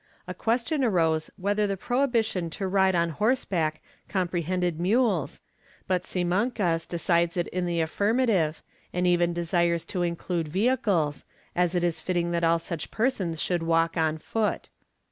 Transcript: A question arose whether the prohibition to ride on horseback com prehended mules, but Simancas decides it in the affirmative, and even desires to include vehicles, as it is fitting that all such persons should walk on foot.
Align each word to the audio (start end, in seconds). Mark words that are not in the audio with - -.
A 0.27 0.33
question 0.33 0.83
arose 0.83 1.29
whether 1.37 1.67
the 1.67 1.77
prohibition 1.77 2.49
to 2.57 2.67
ride 2.67 2.95
on 2.95 3.11
horseback 3.11 3.83
com 4.09 4.27
prehended 4.29 4.79
mules, 4.79 5.41
but 5.87 6.05
Simancas 6.07 6.87
decides 6.87 7.37
it 7.37 7.47
in 7.49 7.67
the 7.67 7.81
affirmative, 7.81 8.63
and 8.91 9.05
even 9.05 9.31
desires 9.31 9.85
to 9.85 10.01
include 10.01 10.47
vehicles, 10.47 11.23
as 11.55 11.75
it 11.75 11.83
is 11.83 12.01
fitting 12.01 12.31
that 12.31 12.43
all 12.43 12.57
such 12.57 12.89
persons 12.89 13.39
should 13.39 13.61
walk 13.61 13.95
on 13.95 14.17
foot. 14.17 14.69